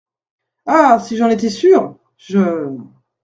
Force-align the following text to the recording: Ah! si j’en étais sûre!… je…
Ah! 0.65 0.97
si 0.99 1.15
j’en 1.15 1.29
étais 1.29 1.51
sûre!… 1.51 1.95
je… 2.17 2.65